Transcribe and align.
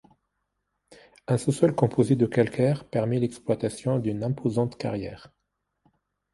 Un 1.27 1.37
sous-sol 1.37 1.75
composé 1.75 2.15
de 2.15 2.25
calcaire 2.25 2.85
permet 2.89 3.19
l’exploitation 3.19 3.99
d’une 3.99 4.23
imposante 4.23 4.75
carrière. 4.75 5.31